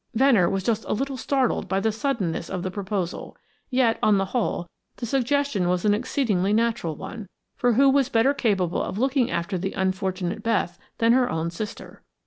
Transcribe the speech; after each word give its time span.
Venner 0.15 0.49
was 0.49 0.63
just 0.63 0.83
a 0.85 0.93
little 0.93 1.15
startled 1.15 1.67
by 1.67 1.79
the 1.79 1.91
suddenness 1.91 2.49
of 2.49 2.63
the 2.63 2.71
proposal, 2.71 3.37
yet, 3.69 3.99
on 4.01 4.17
the 4.17 4.25
whole, 4.33 4.67
the 4.95 5.05
suggestion 5.05 5.69
was 5.69 5.85
an 5.85 5.93
exceedingly 5.93 6.53
natural 6.53 6.95
one, 6.95 7.27
for 7.55 7.73
who 7.73 7.87
was 7.87 8.09
better 8.09 8.33
capable 8.33 8.81
of 8.81 8.97
looking 8.97 9.29
after 9.29 9.59
the 9.59 9.73
unfortunate 9.73 10.41
Beth 10.41 10.79
than 10.97 11.13
her 11.13 11.29
own 11.29 11.51
sister? 11.51 12.01